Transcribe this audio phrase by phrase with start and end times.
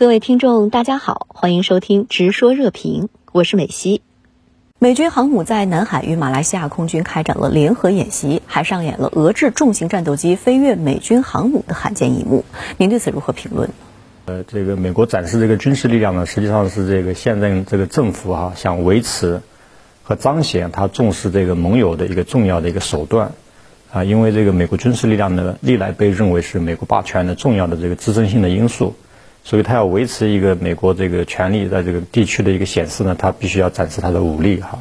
[0.00, 4.00] 各位听众，大家好，欢迎收听《直说热评》，我是美西。
[4.78, 12.46] 美军航母在南海与马来西亚空军开展了联合演习，还上演了俄制重型战斗机飞越美军航母的罕见一幕。
[12.78, 13.68] 您对此如何评论？
[14.24, 19.42] 呃，这个美国展示这个军事力量呢，实际上是这个现任这个政府哈想维持
[20.02, 23.32] 和彰显他重视这个盟友的一个重要的一个手段
[23.92, 28.94] 啊，因为这个美国军事力量呢，历来被认为是美国霸权的重要的这个支撑性的因素。
[29.42, 34.78] 所以，他要维持一个美国这个权力在这个地区的一个显示呢，他必须要展示他的武力哈，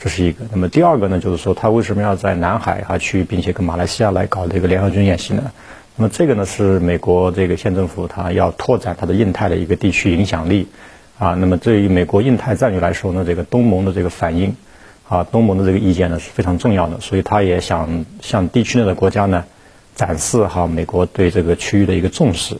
[0.00, 0.44] 这是一个。
[0.50, 5.52] 那么第二个呢，就是说他为什么要在南海哈去，并且跟马来西亚来搞这个联合军演习呢？
[5.94, 10.68] 那么这个呢，是美国这个县政府他要拓展他的印太的一个地区影响力
[11.18, 11.34] 啊。
[11.34, 14.56] 那么对于美国印太战略来说呢，这个东盟的这个反应
[15.08, 16.98] 啊，东盟的这个意见呢是非常重要的。
[17.00, 19.44] 所以他也想向地区内的国家呢
[19.94, 22.56] 展示哈美国对这个区域的一个重视。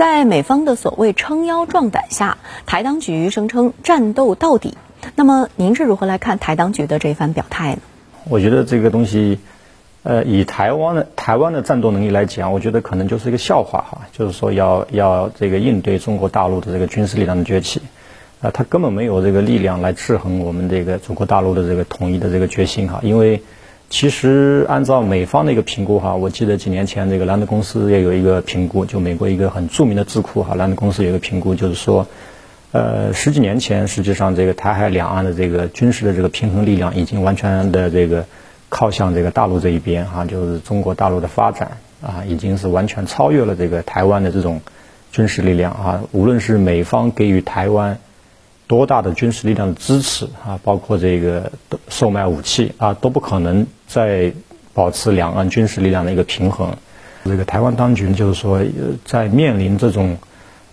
[0.00, 4.78] 在美方的所谓撑腰壮胆下，台当局声称战斗到底。
[5.14, 7.82] 那么，您是如何来看台当局的这番表态呢？
[8.24, 9.40] 我觉得这个东西，
[10.02, 14.00] 呃，以台湾的台湾的战斗能力来讲，我觉得可能就是一个笑话哈。
[14.10, 17.82] 就是说，要要这个应对中国大陆的这个军事力量的崛起，
[18.40, 23.42] 啊，他根本没有这个力量来制衡我们这个中国大陆的这个统一的这个决心哈，因为。
[23.90, 32.06] 其实按照美方的一个评估哈，我记得几年前这个兰德公司也有一个评估，就美国一个很著名的智库哈，兰德公司有一个评估，就是说，
[32.70, 38.24] 呃，十几年前实际上这个台海两岸的这个军事的这个平衡力量已经完全的这个
[38.68, 44.60] 靠向这个大陆这一边哈，就是中国大陆的发展啊，已经是完全超越了这个台湾的这种
[45.10, 47.98] 军事力量啊，无论是美方给予台湾。
[48.70, 51.50] 多大的军事力量的支持啊，包括这个
[51.88, 54.32] 售卖武器啊，都不可能再
[54.72, 56.72] 保持两岸军事力量的一个平衡。
[57.24, 58.62] 这个台湾当局就是说，
[59.04, 60.16] 在面临这种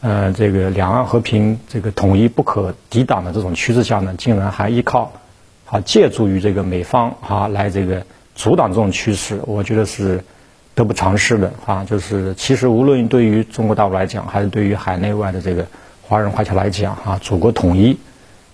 [0.00, 5.12] 呃这个两岸和平这个统一不可抵挡的这种趋势下呢，竟然还依靠
[5.68, 8.02] 啊借助于这个美方啊来这个
[8.34, 10.24] 阻挡这种趋势，我觉得是
[10.74, 11.84] 得不偿失的啊。
[11.84, 15.66] 就是其实无论对于中国大陆来讲，还是对于海内外的这个。
[16.12, 17.96] 华人华侨来讲啊，祖国统一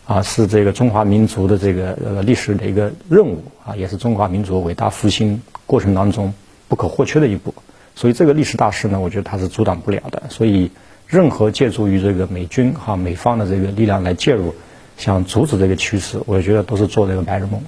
[0.06, 6.32] 啊是这个中华民族的这个呃历史的一个任务啊，也是中华民族伟大复兴过程当中
[6.68, 7.52] 不可或缺的一步。
[7.96, 10.22] 所以这个历史大势呢，我觉得它是阻挡不了的。
[10.28, 10.70] 所以
[11.08, 14.54] 任何借助于这个美军哈美方的这个力量来介入，
[14.96, 17.60] 想阻止这个趋势，我觉得都是做这个白日梦。